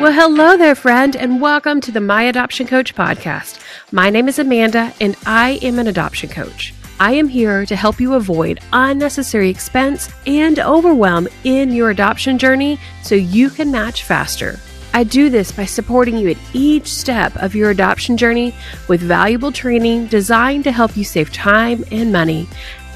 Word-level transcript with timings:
Well, 0.00 0.12
hello 0.12 0.56
there, 0.56 0.74
friend, 0.74 1.14
and 1.14 1.42
welcome 1.42 1.78
to 1.82 1.92
the 1.92 2.00
My 2.00 2.22
Adoption 2.22 2.66
Coach 2.66 2.94
podcast. 2.94 3.60
My 3.92 4.08
name 4.08 4.28
is 4.28 4.38
Amanda, 4.38 4.94
and 4.98 5.14
I 5.26 5.58
am 5.60 5.78
an 5.78 5.88
adoption 5.88 6.30
coach. 6.30 6.72
I 6.98 7.12
am 7.12 7.28
here 7.28 7.66
to 7.66 7.76
help 7.76 8.00
you 8.00 8.14
avoid 8.14 8.60
unnecessary 8.72 9.50
expense 9.50 10.08
and 10.26 10.58
overwhelm 10.58 11.28
in 11.44 11.70
your 11.74 11.90
adoption 11.90 12.38
journey 12.38 12.80
so 13.02 13.14
you 13.14 13.50
can 13.50 13.70
match 13.70 14.04
faster. 14.04 14.58
I 14.94 15.04
do 15.04 15.28
this 15.28 15.52
by 15.52 15.66
supporting 15.66 16.16
you 16.16 16.30
at 16.30 16.38
each 16.54 16.88
step 16.88 17.36
of 17.36 17.54
your 17.54 17.68
adoption 17.68 18.16
journey 18.16 18.54
with 18.88 19.02
valuable 19.02 19.52
training 19.52 20.06
designed 20.06 20.64
to 20.64 20.72
help 20.72 20.96
you 20.96 21.04
save 21.04 21.30
time 21.30 21.84
and 21.92 22.10
money 22.10 22.48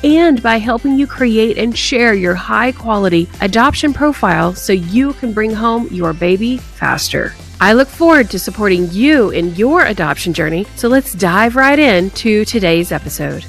and 0.05 0.43
by 0.43 0.59
helping 0.59 0.98
you 0.98 1.07
create 1.07 1.57
and 1.57 1.77
share 1.77 2.14
your 2.14 2.34
high 2.34 2.71
quality 2.71 3.27
adoption 3.41 3.93
profile 3.93 4.54
so 4.54 4.73
you 4.73 5.14
can 5.14 5.32
bring 5.32 5.53
home 5.53 5.89
your 5.90 6.13
baby 6.13 6.58
faster. 6.58 7.35
I 7.61 7.72
look 7.72 7.89
forward 7.89 8.30
to 8.30 8.39
supporting 8.39 8.90
you 8.90 9.30
in 9.30 9.54
your 9.54 9.86
adoption 9.86 10.35
journey, 10.35 10.67
so 10.77 10.89
let's 10.89 11.14
dive 11.14 11.57
right 11.57 11.79
into 11.79 12.44
today's 12.44 12.93
episode. 12.93 13.46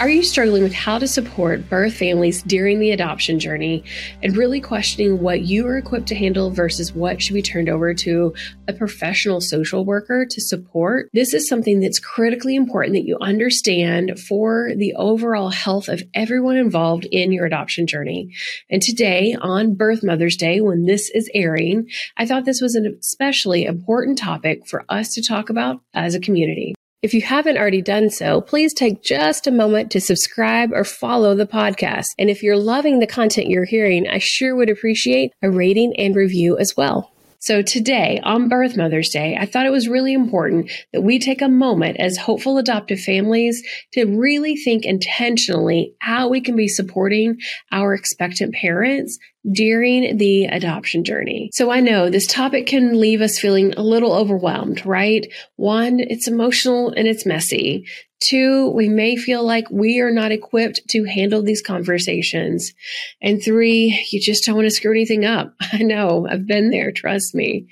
Are 0.00 0.08
you 0.08 0.24
struggling 0.24 0.64
with 0.64 0.74
how 0.74 0.98
to 0.98 1.06
support 1.06 1.70
birth 1.70 1.94
families 1.94 2.42
during 2.42 2.80
the 2.80 2.90
adoption 2.90 3.38
journey 3.38 3.84
and 4.24 4.36
really 4.36 4.60
questioning 4.60 5.20
what 5.20 5.42
you 5.42 5.68
are 5.68 5.78
equipped 5.78 6.08
to 6.08 6.16
handle 6.16 6.50
versus 6.50 6.92
what 6.92 7.22
should 7.22 7.34
be 7.34 7.42
turned 7.42 7.68
over 7.68 7.94
to 7.94 8.34
a 8.66 8.72
professional 8.72 9.40
social 9.40 9.84
worker 9.84 10.26
to 10.28 10.40
support? 10.40 11.08
This 11.14 11.32
is 11.32 11.48
something 11.48 11.78
that's 11.78 12.00
critically 12.00 12.56
important 12.56 12.94
that 12.94 13.06
you 13.06 13.16
understand 13.20 14.18
for 14.18 14.72
the 14.76 14.94
overall 14.94 15.50
health 15.50 15.86
of 15.86 16.02
everyone 16.12 16.56
involved 16.56 17.06
in 17.12 17.30
your 17.30 17.46
adoption 17.46 17.86
journey. 17.86 18.30
And 18.68 18.82
today, 18.82 19.36
on 19.40 19.76
Birth 19.76 20.02
Mother's 20.02 20.36
Day, 20.36 20.60
when 20.60 20.86
this 20.86 21.08
is 21.10 21.30
airing, 21.34 21.88
I 22.16 22.26
thought 22.26 22.44
this 22.44 22.60
was 22.60 22.74
an 22.74 22.98
especially 23.00 23.64
important 23.64 24.18
topic 24.18 24.66
for 24.66 24.84
us 24.88 25.14
to 25.14 25.22
talk 25.22 25.50
about 25.50 25.80
as 25.94 26.16
a 26.16 26.20
community. 26.20 26.73
If 27.04 27.12
you 27.12 27.20
haven't 27.20 27.58
already 27.58 27.82
done 27.82 28.08
so, 28.08 28.40
please 28.40 28.72
take 28.72 29.02
just 29.02 29.46
a 29.46 29.50
moment 29.50 29.90
to 29.90 30.00
subscribe 30.00 30.72
or 30.72 30.84
follow 30.84 31.34
the 31.34 31.44
podcast. 31.44 32.06
And 32.18 32.30
if 32.30 32.42
you're 32.42 32.56
loving 32.56 32.98
the 32.98 33.06
content 33.06 33.48
you're 33.48 33.66
hearing, 33.66 34.08
I 34.08 34.16
sure 34.16 34.56
would 34.56 34.70
appreciate 34.70 35.30
a 35.42 35.50
rating 35.50 35.94
and 35.98 36.16
review 36.16 36.56
as 36.56 36.78
well. 36.78 37.12
So 37.40 37.60
today, 37.60 38.22
on 38.24 38.48
Birth 38.48 38.78
Mother's 38.78 39.10
Day, 39.10 39.36
I 39.38 39.44
thought 39.44 39.66
it 39.66 39.70
was 39.70 39.86
really 39.86 40.14
important 40.14 40.70
that 40.94 41.02
we 41.02 41.18
take 41.18 41.42
a 41.42 41.48
moment 41.50 41.98
as 42.00 42.16
hopeful 42.16 42.56
adoptive 42.56 43.00
families 43.00 43.62
to 43.92 44.06
really 44.06 44.56
think 44.56 44.86
intentionally 44.86 45.92
how 46.00 46.30
we 46.30 46.40
can 46.40 46.56
be 46.56 46.68
supporting 46.68 47.36
our 47.70 47.92
expectant 47.92 48.54
parents 48.54 49.18
during 49.50 50.16
the 50.16 50.46
adoption 50.46 51.04
journey. 51.04 51.50
So 51.52 51.70
I 51.70 51.80
know 51.80 52.08
this 52.08 52.26
topic 52.26 52.66
can 52.66 52.98
leave 52.98 53.20
us 53.20 53.38
feeling 53.38 53.74
a 53.74 53.82
little 53.82 54.14
overwhelmed, 54.14 54.84
right? 54.86 55.26
One, 55.56 56.00
it's 56.00 56.28
emotional 56.28 56.90
and 56.90 57.06
it's 57.06 57.26
messy. 57.26 57.86
Two, 58.20 58.70
we 58.70 58.88
may 58.88 59.16
feel 59.16 59.44
like 59.44 59.68
we 59.70 60.00
are 60.00 60.10
not 60.10 60.32
equipped 60.32 60.80
to 60.88 61.04
handle 61.04 61.42
these 61.42 61.60
conversations. 61.60 62.72
And 63.20 63.42
three, 63.42 64.06
you 64.10 64.18
just 64.18 64.46
don't 64.46 64.54
want 64.54 64.64
to 64.64 64.70
screw 64.70 64.92
anything 64.92 65.26
up. 65.26 65.54
I 65.72 65.82
know, 65.82 66.26
I've 66.30 66.46
been 66.46 66.70
there, 66.70 66.90
trust 66.90 67.34
me. 67.34 67.66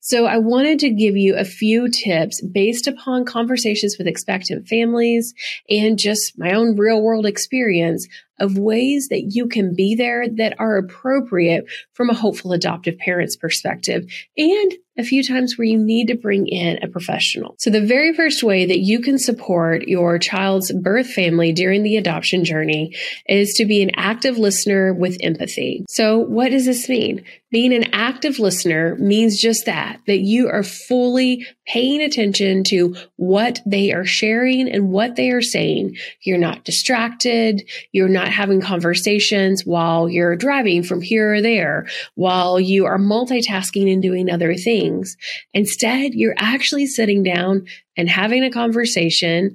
So 0.00 0.26
I 0.26 0.38
wanted 0.38 0.80
to 0.80 0.90
give 0.90 1.16
you 1.16 1.36
a 1.36 1.44
few 1.44 1.88
tips 1.88 2.40
based 2.40 2.88
upon 2.88 3.26
conversations 3.26 3.96
with 3.96 4.08
expectant 4.08 4.66
families 4.66 5.34
and 5.68 5.96
just 5.96 6.36
my 6.36 6.52
own 6.52 6.76
real 6.76 7.00
world 7.00 7.24
experience 7.24 8.08
of 8.40 8.58
ways 8.58 9.08
that 9.08 9.30
you 9.34 9.46
can 9.46 9.74
be 9.74 9.94
there 9.94 10.28
that 10.28 10.54
are 10.58 10.76
appropriate 10.76 11.64
from 11.92 12.10
a 12.10 12.14
hopeful 12.14 12.52
adoptive 12.52 12.98
parent's 12.98 13.36
perspective. 13.36 14.04
And 14.36 14.74
a 14.98 15.02
few 15.02 15.22
times 15.22 15.56
where 15.56 15.66
you 15.66 15.78
need 15.78 16.08
to 16.08 16.14
bring 16.14 16.46
in 16.46 16.82
a 16.82 16.88
professional. 16.88 17.54
So 17.58 17.70
the 17.70 17.80
very 17.80 18.12
first 18.14 18.42
way 18.42 18.66
that 18.66 18.80
you 18.80 19.00
can 19.00 19.18
support 19.18 19.88
your 19.88 20.18
child's 20.18 20.70
birth 20.72 21.10
family 21.10 21.52
during 21.52 21.82
the 21.82 21.96
adoption 21.96 22.44
journey 22.44 22.94
is 23.26 23.54
to 23.54 23.64
be 23.64 23.82
an 23.82 23.92
active 23.96 24.36
listener 24.38 24.92
with 24.92 25.16
empathy. 25.20 25.84
So 25.88 26.18
what 26.18 26.50
does 26.50 26.66
this 26.66 26.88
mean? 26.88 27.24
Being 27.50 27.74
an 27.74 27.92
active 27.92 28.38
listener 28.38 28.96
means 28.96 29.38
just 29.38 29.66
that, 29.66 30.00
that 30.06 30.20
you 30.20 30.48
are 30.48 30.62
fully 30.62 31.46
paying 31.66 32.00
attention 32.00 32.64
to 32.64 32.96
what 33.16 33.60
they 33.66 33.92
are 33.92 34.06
sharing 34.06 34.70
and 34.70 34.90
what 34.90 35.16
they 35.16 35.30
are 35.30 35.42
saying. 35.42 35.96
You're 36.22 36.38
not 36.38 36.64
distracted. 36.64 37.68
You're 37.92 38.08
not 38.08 38.28
having 38.28 38.62
conversations 38.62 39.66
while 39.66 40.08
you're 40.08 40.34
driving 40.34 40.82
from 40.82 41.02
here 41.02 41.34
or 41.34 41.42
there, 41.42 41.88
while 42.14 42.58
you 42.58 42.86
are 42.86 42.98
multitasking 42.98 43.92
and 43.92 44.02
doing 44.02 44.30
other 44.30 44.54
things. 44.54 44.81
Instead, 45.54 46.14
you're 46.14 46.34
actually 46.36 46.86
sitting 46.86 47.22
down 47.22 47.66
and 47.96 48.08
having 48.08 48.44
a 48.44 48.50
conversation 48.50 49.54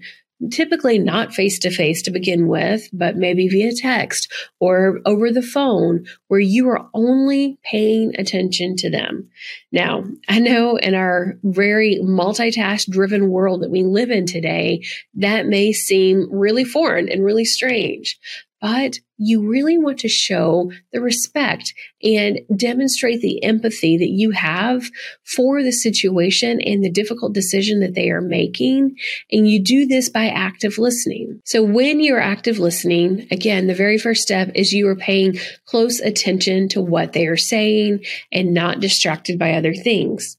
typically 0.51 0.99
not 0.99 1.33
face 1.33 1.59
to 1.59 1.71
face 1.71 2.01
to 2.03 2.11
begin 2.11 2.47
with, 2.47 2.87
but 2.93 3.15
maybe 3.15 3.47
via 3.47 3.73
text 3.73 4.31
or 4.59 4.99
over 5.05 5.31
the 5.31 5.41
phone 5.41 6.05
where 6.27 6.39
you 6.39 6.69
are 6.69 6.87
only 6.93 7.57
paying 7.63 8.13
attention 8.19 8.75
to 8.75 8.89
them. 8.89 9.29
Now, 9.71 10.03
I 10.29 10.39
know 10.39 10.77
in 10.77 10.93
our 10.93 11.37
very 11.43 11.99
multitask 12.03 12.87
driven 12.87 13.29
world 13.29 13.63
that 13.63 13.71
we 13.71 13.83
live 13.83 14.11
in 14.11 14.25
today, 14.25 14.83
that 15.15 15.47
may 15.47 15.71
seem 15.73 16.27
really 16.31 16.63
foreign 16.63 17.09
and 17.09 17.25
really 17.25 17.45
strange, 17.45 18.19
but 18.61 18.99
you 19.17 19.49
really 19.49 19.77
want 19.77 19.99
to 19.99 20.07
show 20.07 20.71
the 20.91 21.01
respect 21.01 21.73
and 22.03 22.39
demonstrate 22.55 23.21
the 23.21 23.43
empathy 23.43 23.97
that 23.97 24.09
you 24.09 24.31
have 24.31 24.89
for 25.23 25.63
the 25.63 25.71
situation 25.71 26.61
and 26.61 26.83
the 26.83 26.89
difficult 26.89 27.33
decision 27.33 27.79
that 27.79 27.95
they 27.95 28.09
are 28.09 28.21
making. 28.21 28.95
And 29.31 29.49
you 29.49 29.61
do 29.61 29.85
this 29.85 30.09
by 30.09 30.27
active 30.27 30.77
listening. 30.77 31.41
So 31.45 31.63
when 31.63 31.99
you're 31.99 32.21
active 32.21 32.59
listening, 32.59 33.27
again, 33.31 33.67
the 33.67 33.75
very 33.75 33.97
first 33.97 34.21
step 34.21 34.51
is 34.55 34.73
you 34.73 34.87
are 34.87 34.95
paying 34.95 35.39
close 35.65 35.99
attention 35.99 36.69
to 36.69 36.81
what 36.81 37.13
they 37.13 37.27
are 37.27 37.37
saying 37.37 38.05
and 38.31 38.53
not 38.53 38.79
distracted 38.79 39.39
by 39.39 39.53
other 39.53 39.73
things. 39.73 40.37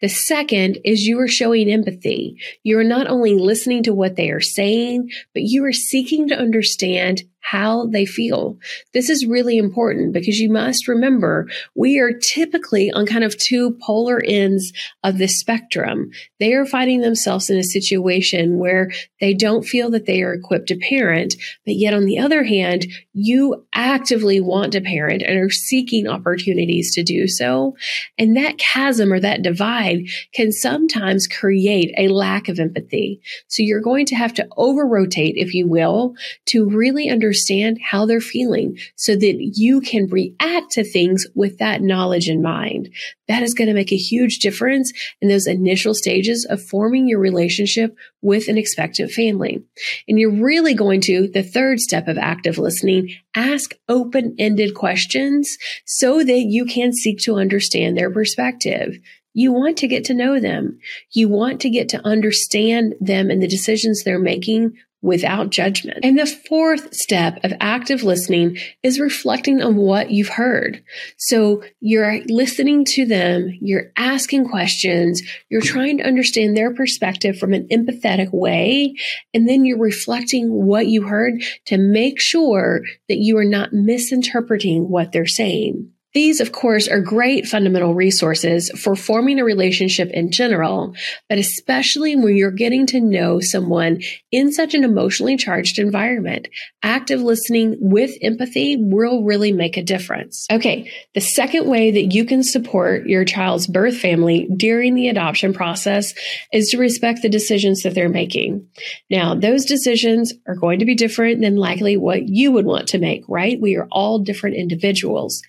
The 0.00 0.08
second 0.08 0.78
is 0.84 1.06
you 1.06 1.18
are 1.20 1.28
showing 1.28 1.70
empathy. 1.70 2.36
You 2.62 2.78
are 2.78 2.84
not 2.84 3.08
only 3.08 3.34
listening 3.34 3.82
to 3.84 3.94
what 3.94 4.16
they 4.16 4.30
are 4.30 4.40
saying, 4.40 5.10
but 5.34 5.42
you 5.42 5.64
are 5.64 5.72
seeking 5.72 6.28
to 6.28 6.38
understand 6.38 7.22
how 7.40 7.86
they 7.86 8.04
feel. 8.04 8.58
This 8.92 9.08
is 9.08 9.26
really 9.26 9.56
important 9.56 10.12
because 10.12 10.38
you 10.38 10.50
must 10.50 10.86
remember 10.86 11.48
we 11.74 11.98
are 11.98 12.12
typically 12.12 12.90
on 12.90 13.06
kind 13.06 13.24
of 13.24 13.38
two 13.38 13.78
polar 13.80 14.20
ends 14.22 14.72
of 15.02 15.16
the 15.16 15.28
spectrum. 15.28 16.10
They 16.40 16.52
are 16.52 16.66
finding 16.66 17.00
themselves 17.00 17.48
in 17.48 17.56
a 17.56 17.64
situation 17.64 18.58
where 18.58 18.90
they 19.20 19.32
don't 19.32 19.64
feel 19.64 19.90
that 19.92 20.04
they 20.04 20.22
are 20.22 20.34
equipped 20.34 20.68
to 20.68 20.76
parent, 20.76 21.36
but 21.64 21.76
yet 21.76 21.94
on 21.94 22.04
the 22.04 22.18
other 22.18 22.44
hand, 22.44 22.86
you 23.14 23.66
actively 23.72 24.40
want 24.40 24.72
to 24.72 24.80
parent 24.82 25.22
and 25.22 25.38
are 25.38 25.50
seeking 25.50 26.06
opportunities 26.06 26.94
to 26.94 27.02
do 27.02 27.26
so. 27.26 27.76
And 28.18 28.36
that 28.36 28.58
chasm 28.58 29.10
or 29.10 29.20
that 29.20 29.42
divide 29.42 29.87
can 30.34 30.52
sometimes 30.52 31.26
create 31.26 31.92
a 31.96 32.08
lack 32.08 32.48
of 32.48 32.58
empathy. 32.58 33.20
So 33.46 33.62
you're 33.62 33.80
going 33.80 34.06
to 34.06 34.16
have 34.16 34.34
to 34.34 34.48
over 34.56 34.86
rotate, 34.86 35.34
if 35.36 35.54
you 35.54 35.68
will, 35.68 36.14
to 36.46 36.68
really 36.68 37.08
understand 37.08 37.28
understand 37.28 37.78
how 37.82 38.06
they're 38.06 38.20
feeling 38.20 38.78
so 38.96 39.14
that 39.14 39.52
you 39.54 39.80
can 39.80 40.06
react 40.06 40.72
to 40.72 40.84
things 40.84 41.26
with 41.34 41.58
that 41.58 41.82
knowledge 41.82 42.28
in 42.28 42.42
mind. 42.42 42.88
That 43.28 43.42
is 43.42 43.54
going 43.54 43.68
to 43.68 43.74
make 43.74 43.92
a 43.92 43.96
huge 43.96 44.38
difference 44.38 44.92
in 45.20 45.28
those 45.28 45.46
initial 45.46 45.94
stages 45.94 46.46
of 46.48 46.62
forming 46.62 47.06
your 47.06 47.20
relationship 47.20 47.96
with 48.22 48.48
an 48.48 48.56
expectant 48.56 49.10
family. 49.10 49.62
And 50.08 50.18
you're 50.18 50.42
really 50.42 50.74
going 50.74 51.00
to, 51.02 51.28
the 51.28 51.42
third 51.42 51.80
step 51.80 52.08
of 52.08 52.18
active 52.18 52.58
listening, 52.58 53.10
ask 53.34 53.74
open 53.88 54.34
ended 54.38 54.74
questions 54.74 55.58
so 55.84 56.24
that 56.24 56.44
you 56.48 56.64
can 56.64 56.92
seek 56.92 57.18
to 57.20 57.36
understand 57.36 57.96
their 57.96 58.10
perspective. 58.10 58.98
You 59.38 59.52
want 59.52 59.76
to 59.76 59.86
get 59.86 60.06
to 60.06 60.14
know 60.14 60.40
them. 60.40 60.80
You 61.12 61.28
want 61.28 61.60
to 61.60 61.70
get 61.70 61.88
to 61.90 62.04
understand 62.04 62.96
them 63.00 63.30
and 63.30 63.40
the 63.40 63.46
decisions 63.46 64.02
they're 64.02 64.18
making 64.18 64.72
without 65.00 65.50
judgment. 65.50 66.00
And 66.02 66.18
the 66.18 66.26
fourth 66.26 66.92
step 66.92 67.38
of 67.44 67.52
active 67.60 68.02
listening 68.02 68.58
is 68.82 68.98
reflecting 68.98 69.62
on 69.62 69.76
what 69.76 70.10
you've 70.10 70.30
heard. 70.30 70.82
So 71.18 71.62
you're 71.78 72.20
listening 72.24 72.84
to 72.86 73.06
them, 73.06 73.56
you're 73.60 73.92
asking 73.96 74.48
questions, 74.48 75.22
you're 75.48 75.60
trying 75.60 75.98
to 75.98 76.04
understand 76.04 76.56
their 76.56 76.74
perspective 76.74 77.38
from 77.38 77.52
an 77.52 77.68
empathetic 77.68 78.32
way, 78.32 78.96
and 79.32 79.48
then 79.48 79.64
you're 79.64 79.78
reflecting 79.78 80.48
what 80.50 80.88
you 80.88 81.06
heard 81.06 81.44
to 81.66 81.78
make 81.78 82.18
sure 82.18 82.80
that 83.08 83.18
you 83.18 83.38
are 83.38 83.44
not 83.44 83.72
misinterpreting 83.72 84.88
what 84.88 85.12
they're 85.12 85.26
saying. 85.26 85.92
These, 86.14 86.40
of 86.40 86.52
course, 86.52 86.88
are 86.88 87.00
great 87.00 87.46
fundamental 87.46 87.94
resources 87.94 88.70
for 88.70 88.96
forming 88.96 89.38
a 89.38 89.44
relationship 89.44 90.10
in 90.10 90.30
general, 90.30 90.94
but 91.28 91.38
especially 91.38 92.16
when 92.16 92.34
you're 92.34 92.50
getting 92.50 92.86
to 92.86 93.00
know 93.00 93.40
someone 93.40 94.00
in 94.32 94.50
such 94.50 94.74
an 94.74 94.84
emotionally 94.84 95.36
charged 95.36 95.78
environment. 95.78 96.48
Active 96.82 97.20
listening 97.20 97.76
with 97.80 98.12
empathy 98.22 98.76
will 98.78 99.22
really 99.22 99.52
make 99.52 99.76
a 99.76 99.82
difference. 99.82 100.46
Okay, 100.50 100.90
the 101.14 101.20
second 101.20 101.68
way 101.68 101.90
that 101.90 102.14
you 102.14 102.24
can 102.24 102.42
support 102.42 103.06
your 103.06 103.24
child's 103.24 103.66
birth 103.66 103.98
family 103.98 104.48
during 104.56 104.94
the 104.94 105.08
adoption 105.08 105.52
process 105.52 106.14
is 106.52 106.68
to 106.68 106.78
respect 106.78 107.20
the 107.20 107.28
decisions 107.28 107.82
that 107.82 107.94
they're 107.94 108.08
making. 108.08 108.66
Now, 109.10 109.34
those 109.34 109.66
decisions 109.66 110.32
are 110.46 110.56
going 110.56 110.78
to 110.78 110.86
be 110.86 110.94
different 110.94 111.42
than 111.42 111.56
likely 111.56 111.96
what 111.96 112.28
you 112.28 112.50
would 112.52 112.64
want 112.64 112.88
to 112.88 112.98
make, 112.98 113.24
right? 113.28 113.60
We 113.60 113.76
are 113.76 113.88
all 113.90 114.20
different 114.20 114.56
individuals. 114.56 115.42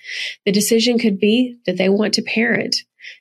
The 0.49 0.53
decision 0.53 0.97
could 0.97 1.19
be 1.19 1.57
that 1.67 1.77
they 1.77 1.89
want 1.89 2.15
to 2.15 2.23
parent 2.23 2.77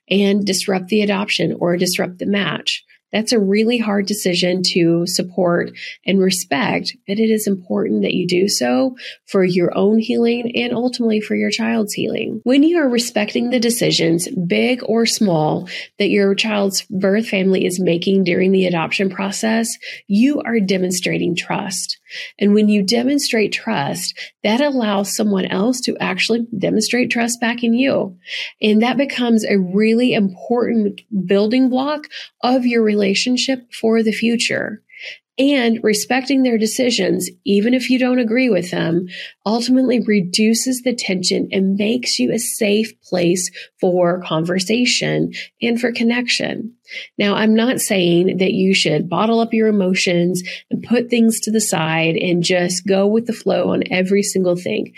and 0.09 0.43
disrupt 0.43 0.87
the 0.87 1.03
adoption 1.03 1.55
or 1.59 1.77
disrupt 1.77 2.17
the 2.17 2.25
match. 2.25 2.83
That's 3.11 3.31
a 3.31 3.39
really 3.39 3.77
hard 3.77 4.05
decision 4.05 4.61
to 4.73 5.05
support 5.07 5.71
and 6.05 6.19
respect, 6.19 6.95
but 7.07 7.19
it 7.19 7.29
is 7.29 7.47
important 7.47 8.03
that 8.03 8.13
you 8.13 8.27
do 8.27 8.47
so 8.47 8.95
for 9.25 9.43
your 9.43 9.75
own 9.75 9.99
healing 9.99 10.51
and 10.55 10.73
ultimately 10.73 11.19
for 11.19 11.35
your 11.35 11.49
child's 11.49 11.93
healing. 11.93 12.41
When 12.43 12.63
you 12.63 12.77
are 12.77 12.89
respecting 12.89 13.49
the 13.49 13.59
decisions, 13.59 14.27
big 14.47 14.81
or 14.85 15.05
small, 15.05 15.67
that 15.97 16.09
your 16.09 16.35
child's 16.35 16.83
birth 16.89 17.27
family 17.27 17.65
is 17.65 17.79
making 17.79 18.23
during 18.25 18.51
the 18.51 18.65
adoption 18.65 19.09
process, 19.09 19.69
you 20.07 20.41
are 20.41 20.59
demonstrating 20.59 21.35
trust. 21.35 21.97
And 22.39 22.53
when 22.53 22.69
you 22.69 22.83
demonstrate 22.83 23.51
trust, 23.51 24.17
that 24.43 24.61
allows 24.61 25.15
someone 25.15 25.45
else 25.45 25.79
to 25.81 25.97
actually 25.97 26.47
demonstrate 26.57 27.11
trust 27.11 27.39
back 27.39 27.63
in 27.63 27.73
you. 27.73 28.17
And 28.61 28.81
that 28.81 28.97
becomes 28.97 29.45
a 29.45 29.57
really 29.57 30.13
important 30.13 31.01
building 31.25 31.69
block 31.69 32.07
of 32.41 32.65
your 32.65 32.83
relationship 32.83 32.98
for 33.71 34.03
the 34.03 34.11
future 34.11 34.81
and 35.39 35.79
respecting 35.81 36.43
their 36.43 36.57
decisions, 36.57 37.29
even 37.45 37.73
if 37.73 37.89
you 37.89 37.97
don't 37.97 38.19
agree 38.19 38.49
with 38.49 38.71
them, 38.71 39.07
ultimately 39.45 40.01
reduces 40.01 40.81
the 40.81 40.93
tension 40.93 41.47
and 41.53 41.77
makes 41.77 42.19
you 42.19 42.33
a 42.33 42.37
safe 42.37 42.91
place 43.01 43.49
for 43.79 44.21
conversation 44.21 45.31
and 45.61 45.79
for 45.79 45.93
connection. 45.93 46.73
Now, 47.17 47.35
I'm 47.35 47.55
not 47.55 47.79
saying 47.79 48.37
that 48.37 48.51
you 48.51 48.73
should 48.73 49.07
bottle 49.07 49.39
up 49.39 49.53
your 49.53 49.69
emotions 49.69 50.43
and 50.69 50.83
put 50.83 51.09
things 51.09 51.39
to 51.41 51.51
the 51.51 51.61
side 51.61 52.17
and 52.17 52.43
just 52.43 52.85
go 52.85 53.07
with 53.07 53.25
the 53.25 53.33
flow 53.33 53.69
on 53.69 53.83
every 53.89 54.23
single 54.23 54.57
thing. 54.57 54.93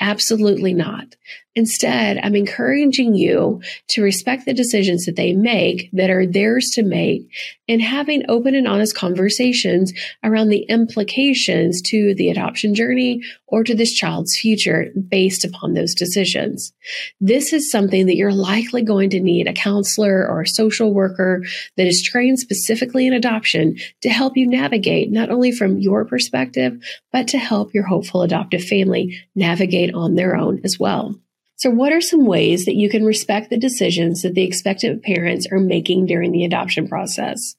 Absolutely 0.00 0.74
not. 0.74 1.16
Instead, 1.58 2.20
I'm 2.22 2.36
encouraging 2.36 3.16
you 3.16 3.60
to 3.88 4.00
respect 4.00 4.44
the 4.44 4.54
decisions 4.54 5.06
that 5.06 5.16
they 5.16 5.32
make 5.32 5.90
that 5.92 6.08
are 6.08 6.24
theirs 6.24 6.70
to 6.74 6.84
make 6.84 7.28
and 7.66 7.82
having 7.82 8.22
open 8.28 8.54
and 8.54 8.68
honest 8.68 8.94
conversations 8.94 9.92
around 10.22 10.50
the 10.50 10.64
implications 10.68 11.82
to 11.82 12.14
the 12.14 12.30
adoption 12.30 12.76
journey 12.76 13.22
or 13.48 13.64
to 13.64 13.74
this 13.74 13.92
child's 13.92 14.38
future 14.38 14.92
based 15.08 15.44
upon 15.44 15.74
those 15.74 15.96
decisions. 15.96 16.72
This 17.20 17.52
is 17.52 17.72
something 17.72 18.06
that 18.06 18.14
you're 18.14 18.30
likely 18.30 18.82
going 18.82 19.10
to 19.10 19.20
need 19.20 19.48
a 19.48 19.52
counselor 19.52 20.28
or 20.28 20.42
a 20.42 20.46
social 20.46 20.94
worker 20.94 21.42
that 21.76 21.88
is 21.88 22.08
trained 22.08 22.38
specifically 22.38 23.04
in 23.04 23.12
adoption 23.12 23.78
to 24.02 24.10
help 24.10 24.36
you 24.36 24.46
navigate 24.46 25.10
not 25.10 25.28
only 25.28 25.50
from 25.50 25.80
your 25.80 26.04
perspective, 26.04 26.80
but 27.12 27.26
to 27.26 27.38
help 27.38 27.74
your 27.74 27.84
hopeful 27.84 28.22
adoptive 28.22 28.62
family 28.62 29.18
navigate 29.34 29.92
on 29.92 30.14
their 30.14 30.36
own 30.36 30.60
as 30.62 30.78
well. 30.78 31.18
So, 31.58 31.70
what 31.70 31.92
are 31.92 32.00
some 32.00 32.24
ways 32.24 32.66
that 32.66 32.76
you 32.76 32.88
can 32.88 33.04
respect 33.04 33.50
the 33.50 33.58
decisions 33.58 34.22
that 34.22 34.34
the 34.34 34.44
expectant 34.44 35.02
parents 35.02 35.48
are 35.50 35.58
making 35.58 36.06
during 36.06 36.30
the 36.30 36.44
adoption 36.44 36.86
process? 36.86 37.56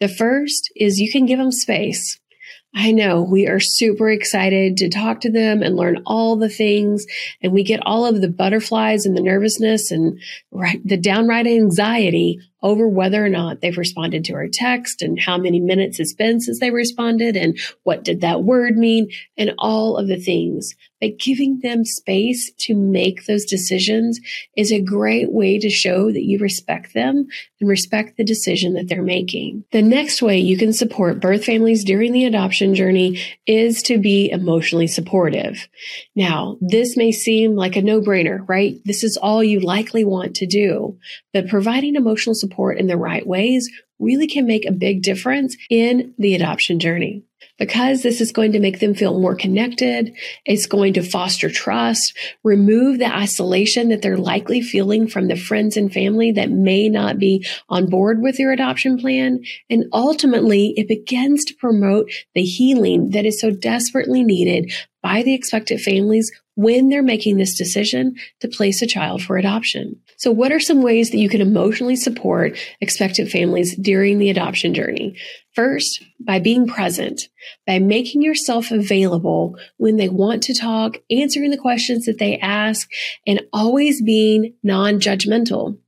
The 0.00 0.08
first 0.08 0.72
is 0.74 1.00
you 1.00 1.10
can 1.10 1.26
give 1.26 1.38
them 1.38 1.52
space. 1.52 2.18
I 2.74 2.90
know 2.90 3.22
we 3.22 3.46
are 3.46 3.60
super 3.60 4.10
excited 4.10 4.76
to 4.78 4.90
talk 4.90 5.20
to 5.20 5.30
them 5.30 5.62
and 5.62 5.76
learn 5.76 6.02
all 6.04 6.36
the 6.36 6.48
things. 6.48 7.06
And 7.40 7.52
we 7.52 7.62
get 7.62 7.80
all 7.86 8.04
of 8.04 8.20
the 8.20 8.28
butterflies 8.28 9.06
and 9.06 9.16
the 9.16 9.22
nervousness 9.22 9.92
and 9.92 10.20
the 10.84 10.98
downright 10.98 11.46
anxiety 11.46 12.40
over 12.66 12.88
whether 12.88 13.24
or 13.24 13.28
not 13.28 13.60
they've 13.60 13.78
responded 13.78 14.24
to 14.24 14.34
our 14.34 14.48
text 14.48 15.00
and 15.00 15.20
how 15.20 15.38
many 15.38 15.60
minutes 15.60 16.00
it's 16.00 16.12
been 16.12 16.40
since 16.40 16.58
they 16.58 16.70
responded 16.70 17.36
and 17.36 17.58
what 17.84 18.02
did 18.02 18.20
that 18.20 18.42
word 18.42 18.76
mean 18.76 19.08
and 19.38 19.52
all 19.58 19.96
of 19.96 20.08
the 20.08 20.18
things. 20.18 20.74
But 21.00 21.18
giving 21.18 21.60
them 21.60 21.84
space 21.84 22.50
to 22.60 22.74
make 22.74 23.26
those 23.26 23.44
decisions 23.44 24.18
is 24.56 24.72
a 24.72 24.80
great 24.80 25.30
way 25.30 25.58
to 25.58 25.68
show 25.68 26.10
that 26.10 26.24
you 26.24 26.38
respect 26.38 26.94
them 26.94 27.28
and 27.60 27.68
respect 27.68 28.16
the 28.16 28.24
decision 28.24 28.72
that 28.74 28.88
they're 28.88 29.02
making. 29.02 29.64
The 29.72 29.82
next 29.82 30.22
way 30.22 30.38
you 30.38 30.56
can 30.56 30.72
support 30.72 31.20
birth 31.20 31.44
families 31.44 31.84
during 31.84 32.12
the 32.12 32.24
adoption 32.24 32.74
journey 32.74 33.20
is 33.46 33.82
to 33.84 33.98
be 33.98 34.30
emotionally 34.30 34.86
supportive. 34.86 35.68
Now, 36.14 36.56
this 36.62 36.96
may 36.96 37.12
seem 37.12 37.56
like 37.56 37.76
a 37.76 37.82
no 37.82 38.00
brainer, 38.00 38.46
right? 38.48 38.76
This 38.86 39.04
is 39.04 39.18
all 39.18 39.44
you 39.44 39.60
likely 39.60 40.04
want 40.04 40.36
to 40.36 40.46
do, 40.46 40.98
but 41.34 41.48
providing 41.48 41.94
emotional 41.94 42.34
support 42.34 42.55
support 42.56 42.78
in 42.78 42.86
the 42.86 42.96
right 42.96 43.26
ways 43.26 43.70
really 43.98 44.26
can 44.26 44.46
make 44.46 44.66
a 44.66 44.72
big 44.72 45.02
difference 45.02 45.56
in 45.70 46.14
the 46.18 46.34
adoption 46.34 46.78
journey. 46.78 47.22
Because 47.58 48.02
this 48.02 48.20
is 48.20 48.32
going 48.32 48.52
to 48.52 48.60
make 48.60 48.80
them 48.80 48.94
feel 48.94 49.18
more 49.18 49.34
connected. 49.34 50.14
It's 50.44 50.66
going 50.66 50.94
to 50.94 51.02
foster 51.02 51.48
trust, 51.48 52.14
remove 52.44 52.98
the 52.98 53.14
isolation 53.14 53.88
that 53.88 54.02
they're 54.02 54.18
likely 54.18 54.60
feeling 54.60 55.08
from 55.08 55.28
the 55.28 55.36
friends 55.36 55.76
and 55.76 55.90
family 55.90 56.32
that 56.32 56.50
may 56.50 56.90
not 56.90 57.18
be 57.18 57.46
on 57.70 57.88
board 57.88 58.20
with 58.20 58.38
your 58.38 58.52
adoption 58.52 58.98
plan. 58.98 59.40
And 59.70 59.86
ultimately, 59.92 60.74
it 60.76 60.88
begins 60.88 61.46
to 61.46 61.54
promote 61.54 62.10
the 62.34 62.44
healing 62.44 63.10
that 63.10 63.24
is 63.24 63.40
so 63.40 63.50
desperately 63.50 64.22
needed 64.22 64.72
by 65.02 65.22
the 65.22 65.34
expected 65.34 65.80
families 65.80 66.30
when 66.56 66.88
they're 66.88 67.02
making 67.02 67.36
this 67.36 67.56
decision 67.56 68.16
to 68.40 68.48
place 68.48 68.82
a 68.82 68.86
child 68.86 69.22
for 69.22 69.36
adoption. 69.36 70.00
So 70.16 70.32
what 70.32 70.50
are 70.50 70.58
some 70.58 70.82
ways 70.82 71.10
that 71.10 71.18
you 71.18 71.28
can 71.28 71.42
emotionally 71.42 71.96
support 71.96 72.58
expectant 72.80 73.30
families 73.30 73.76
during 73.76 74.18
the 74.18 74.30
adoption 74.30 74.74
journey? 74.74 75.16
First, 75.54 76.02
by 76.18 76.38
being 76.38 76.66
present, 76.66 77.28
by 77.66 77.78
making 77.78 78.22
yourself 78.22 78.70
available 78.70 79.56
when 79.76 79.96
they 79.96 80.08
want 80.08 80.42
to 80.44 80.54
talk, 80.54 80.96
answering 81.10 81.50
the 81.50 81.58
questions 81.58 82.06
that 82.06 82.18
they 82.18 82.38
ask, 82.38 82.88
and 83.26 83.42
always 83.52 84.02
being 84.02 84.54
non-judgmental. 84.62 85.78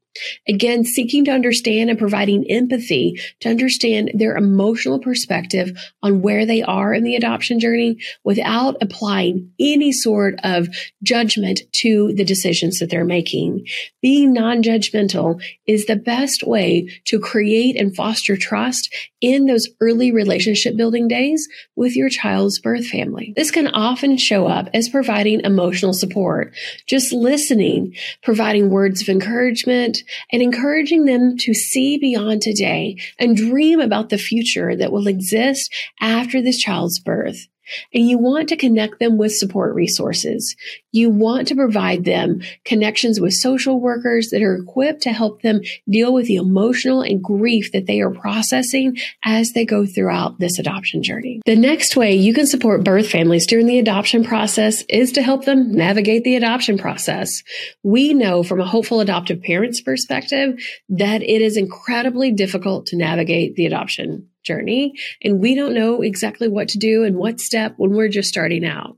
Again, 0.48 0.84
seeking 0.84 1.24
to 1.26 1.30
understand 1.30 1.90
and 1.90 1.98
providing 1.98 2.50
empathy 2.50 3.20
to 3.40 3.48
understand 3.48 4.10
their 4.14 4.36
emotional 4.36 4.98
perspective 4.98 5.76
on 6.02 6.22
where 6.22 6.46
they 6.46 6.62
are 6.62 6.94
in 6.94 7.04
the 7.04 7.16
adoption 7.16 7.60
journey 7.60 7.98
without 8.24 8.76
applying 8.80 9.52
any 9.58 9.92
sort 9.92 10.34
of 10.44 10.68
judgment 11.02 11.60
to 11.72 12.12
the 12.14 12.24
decisions 12.24 12.78
that 12.78 12.90
they're 12.90 13.04
making. 13.04 13.66
Being 14.02 14.32
non-judgmental 14.32 15.42
is 15.66 15.86
the 15.86 15.96
best 15.96 16.42
way 16.44 16.88
to 17.06 17.18
create 17.18 17.76
and 17.76 17.94
foster 17.94 18.36
trust 18.36 18.94
in 19.20 19.46
those 19.46 19.68
early 19.80 20.12
relationship 20.12 20.76
building 20.76 21.08
days 21.08 21.48
with 21.74 21.96
your 21.96 22.08
child's 22.08 22.60
birth 22.60 22.86
family. 22.86 23.32
This 23.36 23.50
can 23.50 23.66
often 23.68 24.16
show 24.16 24.46
up 24.46 24.68
as 24.74 24.88
providing 24.88 25.40
emotional 25.40 25.92
support, 25.92 26.54
just 26.86 27.12
listening, 27.12 27.94
providing 28.22 28.70
words 28.70 29.02
of 29.02 29.08
encouragement, 29.08 29.98
and 30.32 30.42
encouraging 30.42 31.04
them 31.04 31.36
to 31.38 31.54
see 31.54 31.98
beyond 31.98 32.42
today 32.42 32.96
and 33.18 33.36
dream 33.36 33.80
about 33.80 34.08
the 34.08 34.18
future 34.18 34.76
that 34.76 34.92
will 34.92 35.06
exist 35.06 35.72
after 36.00 36.40
this 36.40 36.58
child's 36.58 36.98
birth 36.98 37.46
and 37.92 38.08
you 38.08 38.18
want 38.18 38.48
to 38.48 38.56
connect 38.56 38.98
them 38.98 39.18
with 39.18 39.32
support 39.32 39.74
resources. 39.74 40.56
You 40.92 41.10
want 41.10 41.48
to 41.48 41.54
provide 41.54 42.04
them 42.04 42.40
connections 42.64 43.20
with 43.20 43.34
social 43.34 43.80
workers 43.80 44.30
that 44.30 44.42
are 44.42 44.56
equipped 44.56 45.02
to 45.02 45.12
help 45.12 45.42
them 45.42 45.60
deal 45.88 46.12
with 46.12 46.26
the 46.26 46.36
emotional 46.36 47.02
and 47.02 47.22
grief 47.22 47.72
that 47.72 47.86
they 47.86 48.00
are 48.00 48.10
processing 48.10 48.96
as 49.24 49.52
they 49.52 49.64
go 49.64 49.86
throughout 49.86 50.38
this 50.38 50.58
adoption 50.58 51.02
journey. 51.02 51.40
The 51.44 51.56
next 51.56 51.96
way 51.96 52.14
you 52.14 52.32
can 52.34 52.46
support 52.46 52.84
birth 52.84 53.10
families 53.10 53.46
during 53.46 53.66
the 53.66 53.78
adoption 53.78 54.24
process 54.24 54.82
is 54.88 55.12
to 55.12 55.22
help 55.22 55.44
them 55.44 55.72
navigate 55.72 56.24
the 56.24 56.36
adoption 56.36 56.78
process. 56.78 57.42
We 57.82 58.14
know 58.14 58.42
from 58.42 58.60
a 58.60 58.66
hopeful 58.66 59.00
adoptive 59.00 59.42
parent's 59.42 59.80
perspective 59.80 60.58
that 60.88 61.22
it 61.22 61.42
is 61.42 61.56
incredibly 61.56 62.32
difficult 62.32 62.86
to 62.86 62.96
navigate 62.96 63.54
the 63.54 63.66
adoption 63.66 64.28
journey 64.44 64.94
and 65.22 65.40
we 65.40 65.54
don't 65.54 65.74
know 65.74 66.02
exactly 66.02 66.48
what 66.48 66.68
to 66.68 66.78
do 66.78 67.04
and 67.04 67.16
what 67.16 67.40
step 67.40 67.74
when 67.76 67.92
we're 67.92 68.08
just 68.08 68.28
starting 68.28 68.64
out. 68.64 68.96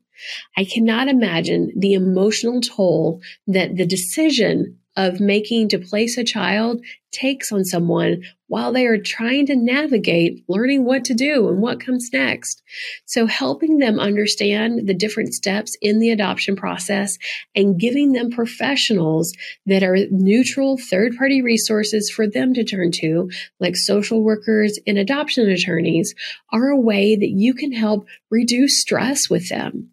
I 0.57 0.65
cannot 0.65 1.09
imagine 1.09 1.73
the 1.77 1.95
emotional 1.95 2.61
toll 2.61 3.21
that 3.47 3.77
the 3.77 3.87
decision 3.87 4.79
of 5.01 5.21
making 5.21 5.69
to 5.71 5.79
place 5.79 6.19
a 6.19 6.25
child 6.25 6.83
takes 7.13 7.51
on 7.51 7.65
someone 7.65 8.23
while 8.47 8.73
they 8.73 8.87
are 8.87 8.99
trying 8.99 9.47
to 9.47 9.57
navigate 9.57 10.45
learning 10.49 10.85
what 10.85 11.05
to 11.05 11.15
do 11.15 11.49
and 11.49 11.61
what 11.61 11.81
comes 11.81 12.11
next. 12.13 12.63
So 13.05 13.27
helping 13.27 13.79
them 13.79 13.99
understand 13.99 14.87
the 14.87 14.95
different 14.95 15.35
steps 15.35 15.77
in 15.81 15.99
the 15.99 16.11
adoption 16.11 16.57
process 16.57 17.17
and 17.55 17.81
giving 17.81 18.13
them 18.13 18.31
professionals 18.31 19.33
that 19.67 19.83
are 19.83 19.97
neutral 20.11 20.79
third 20.79 21.17
party 21.17 21.43
resources 21.43 22.11
for 22.11 22.29
them 22.29 22.55
to 22.55 22.65
turn 22.65 22.93
to, 22.93 23.31
like 23.59 23.77
social 23.77 24.23
workers 24.23 24.79
and 24.87 24.99
adoption 24.99 25.49
attorneys 25.49 26.15
are 26.53 26.69
a 26.69 26.81
way 26.81 27.17
that 27.17 27.31
you 27.31 27.55
can 27.55 27.73
help 27.73 28.07
reduce 28.31 28.81
stress 28.81 29.29
with 29.29 29.49
them 29.49 29.91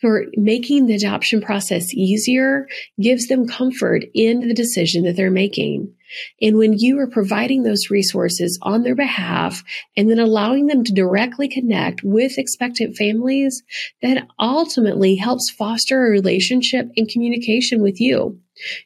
for 0.00 0.26
making 0.36 0.86
the 0.86 0.94
adoption 0.94 1.40
process 1.40 1.92
easier 1.92 2.66
gives 3.00 3.28
them 3.28 3.48
comfort 3.48 4.04
in 4.14 4.46
the 4.46 4.54
decision 4.54 5.04
that 5.04 5.16
they're 5.16 5.30
making. 5.30 5.92
And 6.40 6.56
when 6.56 6.78
you 6.78 6.98
are 7.00 7.06
providing 7.06 7.62
those 7.62 7.90
resources 7.90 8.58
on 8.62 8.82
their 8.82 8.94
behalf 8.94 9.62
and 9.96 10.10
then 10.10 10.18
allowing 10.18 10.66
them 10.66 10.84
to 10.84 10.92
directly 10.92 11.48
connect 11.48 12.02
with 12.02 12.38
expectant 12.38 12.96
families, 12.96 13.62
that 14.02 14.26
ultimately 14.38 15.16
helps 15.16 15.50
foster 15.50 16.06
a 16.06 16.10
relationship 16.10 16.90
and 16.96 17.08
communication 17.08 17.82
with 17.82 18.00
you. 18.00 18.40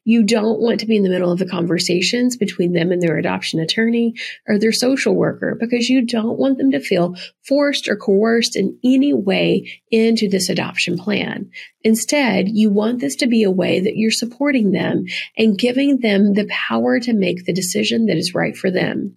You 0.05 0.23
don't 0.23 0.61
want 0.61 0.81
to 0.81 0.87
be 0.87 0.97
in 0.97 1.03
the 1.03 1.09
middle 1.09 1.33
of 1.33 1.39
the 1.39 1.47
conversations 1.47 2.37
between 2.37 2.73
them 2.73 2.93
and 2.93 3.03
their 3.03 3.19
adoption 3.19 3.61
attorney 3.61 4.15
or 4.49 4.59
their 4.59 4.73
social 4.73 5.15
worker 5.15 5.57
because 5.59 5.89
you 5.89 6.05
don't 6.05 6.39
want 6.39 6.59
them 6.59 6.71
to 6.73 6.81
feel 6.81 7.15
forced 7.47 7.89
or 7.89 7.97
coerced 7.97 8.57
in 8.57 8.79
any 8.85 9.13
way 9.13 9.81
into 9.91 10.29
this 10.29 10.49
adoption 10.49 10.97
plan. 10.97 11.51
Instead, 11.85 12.49
you 12.49 12.71
want 12.71 13.01
this 13.01 13.17
to 13.17 13.27
be 13.27 13.43
a 13.43 13.51
way 13.51 13.81
that 13.81 13.97
you're 13.97 14.11
supporting 14.11 14.73
them 14.73 15.05
and 15.37 15.59
giving 15.59 15.99
them 15.99 16.35
the 16.35 16.47
power 16.49 17.01
to 17.01 17.13
make 17.13 17.45
the 17.45 17.53
decision 17.53 18.07
that 18.07 18.17
is 18.17 18.35
right 18.35 18.57
for 18.57 18.71
them. 18.71 19.17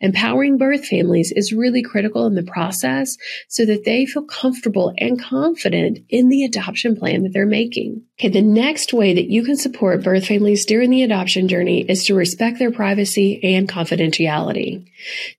Empowering 0.00 0.58
birth 0.58 0.86
families 0.86 1.32
is 1.34 1.52
really 1.52 1.82
critical 1.82 2.26
in 2.26 2.34
the 2.34 2.42
process 2.42 3.16
so 3.48 3.64
that 3.64 3.84
they 3.84 4.06
feel 4.06 4.24
comfortable 4.24 4.92
and 4.98 5.20
confident 5.20 6.00
in 6.08 6.28
the 6.28 6.44
adoption 6.44 6.96
plan 6.96 7.22
that 7.22 7.32
they're 7.32 7.46
making. 7.46 8.02
Okay, 8.20 8.28
the 8.28 8.42
next 8.42 8.92
way 8.92 9.14
that 9.14 9.30
you 9.30 9.42
can 9.42 9.56
support 9.56 10.04
birth 10.04 10.26
families 10.26 10.66
during 10.66 10.90
the 10.90 11.02
adoption 11.02 11.48
journey 11.48 11.80
is 11.80 12.04
to 12.04 12.14
respect 12.14 12.58
their 12.58 12.70
privacy 12.70 13.40
and 13.42 13.68
confidentiality. 13.68 14.86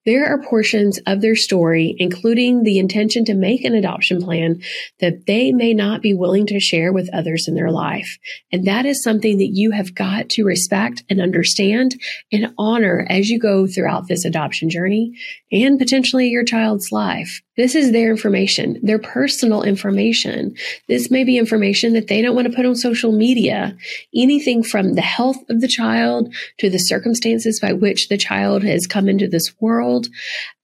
There 0.05 0.25
are 0.25 0.43
portions 0.43 0.99
of 1.07 1.21
their 1.21 1.35
story, 1.35 1.95
including 1.97 2.63
the 2.63 2.79
intention 2.79 3.25
to 3.25 3.33
make 3.33 3.63
an 3.63 3.75
adoption 3.75 4.21
plan, 4.21 4.61
that 4.99 5.25
they 5.25 5.51
may 5.51 5.73
not 5.73 6.01
be 6.01 6.13
willing 6.13 6.47
to 6.47 6.59
share 6.65 6.91
with 6.91 7.09
others 7.13 7.47
in 7.47 7.55
their 7.55 7.71
life. 7.71 8.17
And 8.51 8.65
that 8.65 8.85
is 8.85 9.03
something 9.03 9.37
that 9.37 9.51
you 9.53 9.71
have 9.71 9.95
got 9.95 10.29
to 10.29 10.43
respect 10.43 11.03
and 11.09 11.21
understand 11.21 11.95
and 12.31 12.53
honor 12.57 13.05
as 13.09 13.29
you 13.29 13.39
go 13.39 13.67
throughout 13.67 14.07
this 14.07 14.25
adoption 14.25 14.69
journey 14.69 15.13
and 15.51 15.79
potentially 15.79 16.27
your 16.27 16.43
child's 16.43 16.91
life. 16.91 17.41
This 17.57 17.73
is 17.73 17.91
their 17.91 18.09
information, 18.09 18.79
their 18.83 18.99
personal 18.99 19.63
information. 19.63 20.55
This 20.87 21.09
may 21.09 21.23
be 21.23 21.37
information 21.37 21.93
that 21.93 22.07
they 22.07 22.21
don't 22.21 22.35
want 22.35 22.49
to 22.49 22.55
put 22.55 22.65
on 22.65 22.75
social 22.75 23.11
media. 23.11 23.77
Anything 24.13 24.61
from 24.61 24.93
the 24.93 25.01
health 25.01 25.37
of 25.49 25.61
the 25.61 25.67
child 25.67 26.33
to 26.57 26.69
the 26.69 26.79
circumstances 26.79 27.59
by 27.61 27.71
which 27.71 28.09
the 28.09 28.17
child 28.17 28.63
has 28.63 28.87
come 28.87 29.07
into 29.07 29.27
this 29.27 29.53
world 29.61 30.07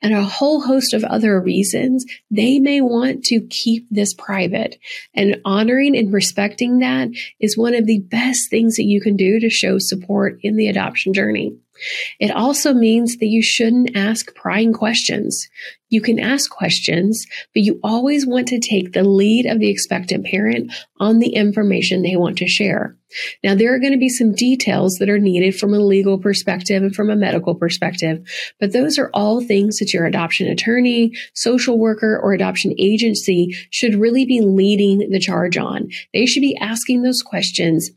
and 0.02 0.14
a 0.14 0.24
whole 0.24 0.62
host 0.62 0.94
of 0.94 1.04
other 1.04 1.40
reasons. 1.40 2.06
They 2.30 2.60
may 2.60 2.82
want 2.82 3.24
to 3.26 3.42
keep 3.50 3.88
this 3.90 4.14
private 4.14 4.78
and 5.14 5.40
honoring 5.46 5.96
and 5.96 6.12
respecting 6.12 6.80
that 6.80 7.10
is 7.40 7.58
one 7.58 7.76
of 7.76 7.86
the 7.86 8.00
best 8.00 8.50
things 8.50 8.76
that 8.76 8.84
you 8.84 9.00
can 9.00 9.16
do 9.16 9.40
to 9.40 9.50
show 9.50 9.78
support 9.78 10.40
in 10.42 10.56
the 10.56 10.68
adoption 10.68 11.14
journey. 11.14 11.56
It 12.20 12.32
also 12.32 12.74
means 12.74 13.18
that 13.18 13.28
you 13.28 13.42
shouldn't 13.42 13.96
ask 13.96 14.34
prying 14.36 14.74
questions. 14.74 15.48
You 15.90 16.02
can 16.02 16.20
ask 16.20 16.50
questions, 16.50 17.28
but 17.54 17.64
you 17.64 17.80
always 17.84 18.26
want 18.26 18.48
to 18.48 18.60
take 18.60 18.94
the 18.94 19.04
lead 19.04 19.46
of 19.46 19.60
the 19.60 19.70
expectant 19.70 20.26
parent 20.26 20.72
on 21.00 21.20
the 21.20 21.34
information 21.34 22.02
they 22.02 22.16
want 22.16 22.38
to 22.38 22.48
share. 22.48 22.96
Now, 23.44 23.56
there 23.56 23.74
are 23.76 23.80
going 23.80 23.92
to 23.92 24.00
be 24.00 24.08
some 24.08 24.34
details 24.34 24.96
that 25.00 25.10
are 25.10 25.20
needed 25.20 25.54
from 25.54 25.74
a 25.74 25.80
legal 25.80 26.18
perspective 26.18 26.82
and 26.82 26.96
from 26.96 27.10
a 27.10 27.16
medical 27.18 27.56
perspective, 27.56 28.26
but 28.58 28.72
those 28.72 28.98
are 28.98 29.10
all 29.14 29.42
things 29.42 29.80
that 29.80 29.94
your 29.94 30.06
adoption 30.06 30.48
attorney, 30.48 31.12
social 31.34 31.78
worker, 31.78 32.18
or 32.18 32.32
adoption 32.32 32.74
agency 32.80 33.54
should 33.70 33.96
really 33.96 34.26
be 34.26 34.40
leading 34.40 35.10
the 35.10 35.20
charge 35.20 35.58
on. 35.58 35.90
They 36.14 36.26
should 36.26 36.42
be 36.42 36.58
asking 36.58 37.02
those 37.02 37.22
questions 37.22 37.92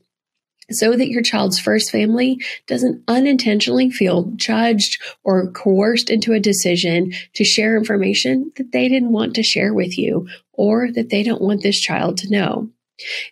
so 0.71 0.97
that 0.97 1.09
your 1.09 1.23
child's 1.23 1.59
first 1.59 1.91
family 1.91 2.41
doesn't 2.67 3.03
unintentionally 3.09 3.91
feel 3.91 4.33
judged 4.37 5.01
or 5.23 5.51
coerced 5.51 6.11
into 6.11 6.33
a 6.33 6.41
decision 6.41 7.13
to 7.35 7.45
share 7.45 7.77
information 7.77 8.53
that 8.57 8.73
they 8.73 8.89
didn't 8.89 9.13
want 9.13 9.35
to 9.35 9.43
share 9.43 9.75
with 9.75 9.99
you 9.99 10.27
or 10.53 10.91
that 10.93 11.11
they 11.11 11.23
don't 11.23 11.43
want 11.43 11.63
this 11.63 11.81
child 11.81 12.19
to 12.19 12.31
know. 12.31 12.69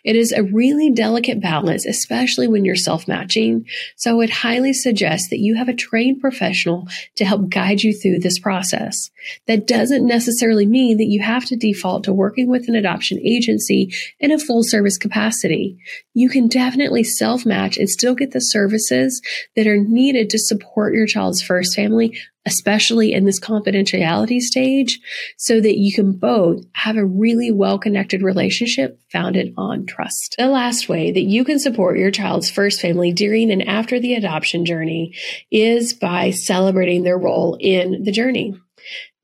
It 0.03 0.15
is 0.15 0.31
a 0.31 0.43
really 0.43 0.91
delicate 0.91 1.41
balance, 1.41 1.85
especially 1.85 2.47
when 2.47 2.65
you're 2.65 2.75
self 2.75 3.07
matching. 3.07 3.65
So 3.95 4.11
I 4.11 4.13
would 4.15 4.29
highly 4.29 4.73
suggest 4.73 5.29
that 5.29 5.39
you 5.39 5.55
have 5.55 5.69
a 5.69 5.73
trained 5.73 6.19
professional 6.19 6.87
to 7.15 7.25
help 7.25 7.49
guide 7.49 7.81
you 7.81 7.93
through 7.93 8.19
this 8.19 8.39
process. 8.39 9.09
That 9.47 9.65
doesn't 9.65 10.05
necessarily 10.05 10.65
mean 10.65 10.97
that 10.97 11.07
you 11.07 11.21
have 11.21 11.45
to 11.45 11.55
default 11.55 12.03
to 12.05 12.13
working 12.13 12.49
with 12.49 12.67
an 12.67 12.75
adoption 12.75 13.19
agency 13.19 13.93
in 14.19 14.31
a 14.31 14.39
full 14.39 14.63
service 14.63 14.97
capacity. 14.97 15.77
You 16.13 16.29
can 16.29 16.47
definitely 16.47 17.03
self 17.03 17.45
match 17.45 17.77
and 17.77 17.89
still 17.89 18.15
get 18.15 18.31
the 18.31 18.39
services 18.39 19.21
that 19.55 19.67
are 19.67 19.77
needed 19.77 20.29
to 20.31 20.39
support 20.39 20.93
your 20.93 21.07
child's 21.07 21.41
first 21.41 21.75
family 21.75 22.19
especially 22.45 23.13
in 23.13 23.25
this 23.25 23.39
confidentiality 23.39 24.39
stage, 24.39 24.99
so 25.37 25.61
that 25.61 25.77
you 25.77 25.93
can 25.93 26.13
both 26.13 26.63
have 26.73 26.97
a 26.97 27.05
really 27.05 27.51
well 27.51 27.79
connected 27.79 28.21
relationship 28.21 28.99
founded 29.11 29.53
on 29.57 29.85
trust. 29.85 30.35
The 30.37 30.47
last 30.47 30.89
way 30.89 31.11
that 31.11 31.21
you 31.21 31.45
can 31.45 31.59
support 31.59 31.97
your 31.97 32.11
child's 32.11 32.49
first 32.49 32.81
family 32.81 33.13
during 33.13 33.51
and 33.51 33.67
after 33.67 33.99
the 33.99 34.15
adoption 34.15 34.65
journey 34.65 35.15
is 35.51 35.93
by 35.93 36.31
celebrating 36.31 37.03
their 37.03 37.17
role 37.17 37.57
in 37.59 38.03
the 38.03 38.11
journey. 38.11 38.55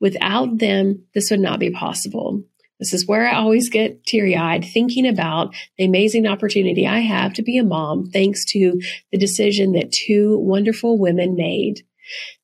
Without 0.00 0.58
them, 0.58 1.04
this 1.14 1.30
would 1.30 1.40
not 1.40 1.60
be 1.60 1.70
possible. 1.70 2.42
This 2.78 2.94
is 2.94 3.06
where 3.06 3.28
I 3.28 3.36
always 3.36 3.68
get 3.68 4.06
teary 4.06 4.34
eyed 4.34 4.64
thinking 4.64 5.06
about 5.06 5.54
the 5.76 5.84
amazing 5.84 6.26
opportunity 6.26 6.86
I 6.86 7.00
have 7.00 7.34
to 7.34 7.42
be 7.42 7.58
a 7.58 7.64
mom 7.64 8.06
thanks 8.10 8.46
to 8.52 8.80
the 9.12 9.18
decision 9.18 9.72
that 9.72 9.92
two 9.92 10.38
wonderful 10.38 10.98
women 10.98 11.36
made 11.36 11.82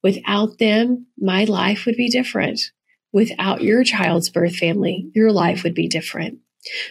Without 0.03 0.59
them, 0.59 1.07
my 1.19 1.45
life 1.45 1.87
would 1.87 1.97
be 1.97 2.09
different. 2.09 2.61
Without 3.13 3.63
your 3.63 3.83
child's 3.85 4.31
birth 4.31 4.57
family, 4.57 5.11
your 5.15 5.33
life 5.33 5.63
would 5.63 5.75
be 5.75 5.89
different. 5.89 6.39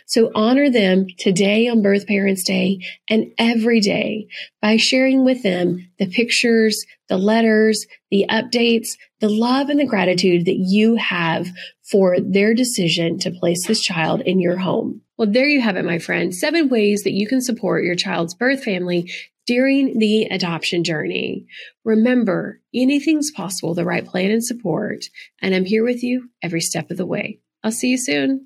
So 0.05 0.31
honor 0.33 0.69
them 0.69 1.07
today 1.17 1.67
on 1.67 1.81
Birth 1.81 2.07
Parents 2.07 2.43
Day 2.43 2.79
and 3.09 3.31
every 3.37 3.79
day 3.79 4.27
by 4.61 4.77
sharing 4.77 5.25
with 5.25 5.43
them 5.43 5.89
the 5.99 6.07
pictures, 6.07 6.85
the 7.09 7.17
letters, 7.17 7.85
the 8.09 8.25
updates, 8.29 8.97
the 9.19 9.29
love 9.29 9.69
and 9.69 9.79
the 9.79 9.85
gratitude 9.85 10.45
that 10.45 10.57
you 10.57 10.95
have 10.95 11.47
for 11.83 12.17
their 12.19 12.53
decision 12.53 13.19
to 13.19 13.31
place 13.31 13.67
this 13.67 13.81
child 13.81 14.21
in 14.21 14.39
your 14.39 14.57
home. 14.57 15.01
Well, 15.17 15.31
there 15.31 15.47
you 15.47 15.61
have 15.61 15.77
it, 15.77 15.85
my 15.85 15.99
friend. 15.99 16.33
Seven 16.33 16.69
ways 16.69 17.03
that 17.03 17.13
you 17.13 17.27
can 17.27 17.41
support 17.41 17.83
your 17.83 17.95
child's 17.95 18.33
birth 18.33 18.63
family 18.63 19.11
during 19.45 19.99
the 19.99 20.25
adoption 20.25 20.83
journey. 20.83 21.45
Remember, 21.83 22.61
anything's 22.73 23.31
possible, 23.31 23.73
the 23.73 23.85
right 23.85 24.05
plan 24.05 24.31
and 24.31 24.43
support. 24.43 25.05
And 25.41 25.53
I'm 25.53 25.65
here 25.65 25.83
with 25.83 26.03
you 26.03 26.29
every 26.41 26.61
step 26.61 26.91
of 26.91 26.97
the 26.97 27.05
way. 27.05 27.39
I'll 27.63 27.71
see 27.71 27.89
you 27.89 27.97
soon. 27.97 28.45